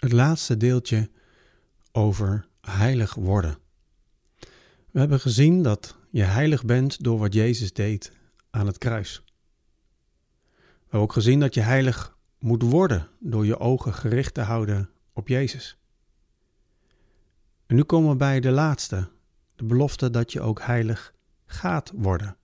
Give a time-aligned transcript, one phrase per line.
[0.00, 1.10] het laatste deeltje
[1.92, 3.58] over heilig worden.
[4.90, 8.12] We hebben gezien dat je heilig bent door wat Jezus deed
[8.50, 9.22] aan het kruis.
[10.50, 14.90] We hebben ook gezien dat je heilig moet worden door je ogen gericht te houden
[15.12, 15.76] op Jezus.
[17.66, 19.08] En nu komen we bij de laatste,
[19.54, 21.14] de belofte dat je ook heilig
[21.46, 22.36] gaat worden.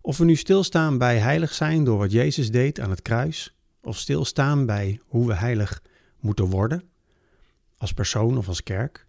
[0.00, 3.98] Of we nu stilstaan bij heilig zijn door wat Jezus deed aan het kruis, of
[3.98, 5.82] stilstaan bij hoe we heilig
[6.22, 6.82] moeten worden,
[7.76, 9.06] als persoon of als kerk,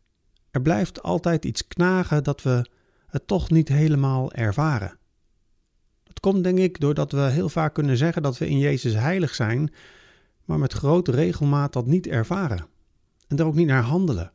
[0.52, 2.66] er blijft altijd iets knagen dat we
[3.08, 4.98] het toch niet helemaal ervaren.
[6.04, 9.36] Dat komt denk ik doordat we heel vaak kunnen zeggen dat we in Jezus heilig
[9.36, 9.74] zijn,
[10.46, 12.66] maar met grote regelmaat dat niet ervaren
[13.28, 14.32] en er ook niet naar handelen.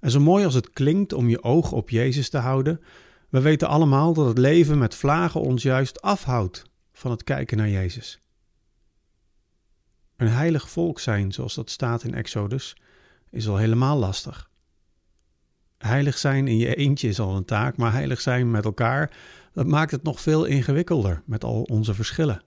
[0.00, 2.80] En zo mooi als het klinkt om je oog op Jezus te houden,
[3.28, 7.68] we weten allemaal dat het leven met vlagen ons juist afhoudt van het kijken naar
[7.68, 8.21] Jezus.
[10.22, 12.76] Een heilig volk zijn, zoals dat staat in Exodus,
[13.30, 14.50] is al helemaal lastig.
[15.78, 19.16] Heilig zijn in je eentje is al een taak, maar heilig zijn met elkaar,
[19.52, 22.42] dat maakt het nog veel ingewikkelder met al onze verschillen.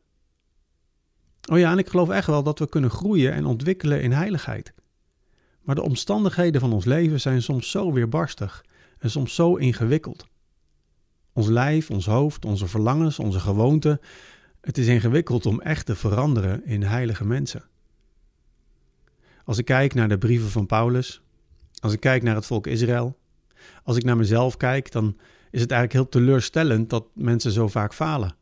[1.51, 4.73] Oh ja, en ik geloof echt wel dat we kunnen groeien en ontwikkelen in heiligheid.
[5.61, 8.65] Maar de omstandigheden van ons leven zijn soms zo weerbarstig
[8.97, 10.27] en soms zo ingewikkeld.
[11.33, 13.99] Ons lijf, ons hoofd, onze verlangens, onze gewoonten.
[14.65, 17.63] Het is ingewikkeld om echt te veranderen in heilige mensen.
[19.43, 21.21] Als ik kijk naar de brieven van Paulus,
[21.79, 23.17] als ik kijk naar het volk Israël,
[23.83, 25.17] als ik naar mezelf kijk, dan
[25.51, 28.35] is het eigenlijk heel teleurstellend dat mensen zo vaak falen.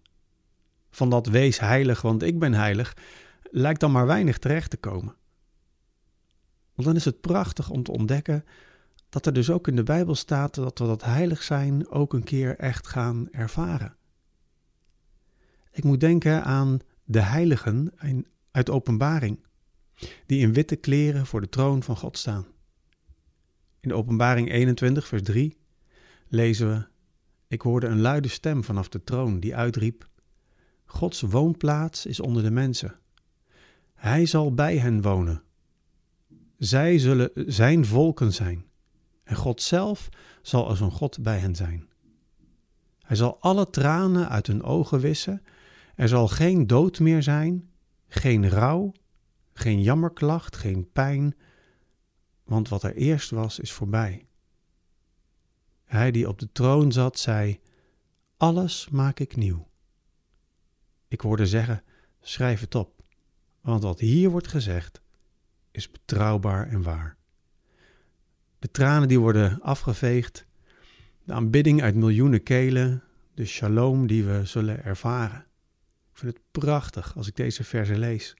[0.91, 2.97] Van dat wees heilig, want ik ben heilig,
[3.51, 5.15] lijkt dan maar weinig terecht te komen.
[6.75, 8.45] Want dan is het prachtig om te ontdekken
[9.09, 12.23] dat er dus ook in de Bijbel staat dat we dat heilig zijn ook een
[12.23, 13.95] keer echt gaan ervaren.
[15.73, 17.93] Ik moet denken aan de heiligen
[18.51, 19.39] uit openbaring,
[20.25, 22.45] die in witte kleren voor de troon van God staan.
[23.79, 25.57] In openbaring 21, vers 3
[26.27, 26.85] lezen we:
[27.47, 30.07] Ik hoorde een luide stem vanaf de troon die uitriep:
[30.85, 32.95] Gods woonplaats is onder de mensen.
[33.93, 35.43] Hij zal bij hen wonen.
[36.57, 38.65] Zij zullen zijn volken zijn.
[39.23, 40.09] En God zelf
[40.41, 41.87] zal als een God bij hen zijn.
[43.01, 45.41] Hij zal alle tranen uit hun ogen wissen.
[46.03, 47.69] Er zal geen dood meer zijn,
[48.07, 48.91] geen rouw,
[49.53, 51.35] geen jammerklacht, geen pijn,
[52.43, 54.27] want wat er eerst was, is voorbij.
[55.83, 57.59] Hij die op de troon zat, zei:
[58.37, 59.67] Alles maak ik nieuw.
[61.07, 61.83] Ik hoorde zeggen:
[62.21, 63.03] Schrijf het op,
[63.61, 65.01] want wat hier wordt gezegd,
[65.71, 67.17] is betrouwbaar en waar.
[68.59, 70.45] De tranen die worden afgeveegd,
[71.23, 73.03] de aanbidding uit miljoenen kelen,
[73.33, 75.51] de shalom die we zullen ervaren.
[76.23, 78.35] Vind het prachtig als ik deze verse lees.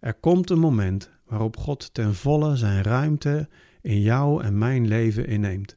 [0.00, 3.48] Er komt een moment waarop God ten volle zijn ruimte
[3.80, 5.76] in jou en mijn leven inneemt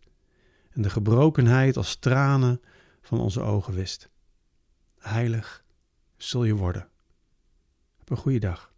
[0.71, 2.61] en de gebrokenheid als tranen
[3.01, 4.09] van onze ogen wist.
[4.99, 5.63] Heilig
[6.17, 6.87] zul je worden.
[7.97, 8.68] Heb een goede dag.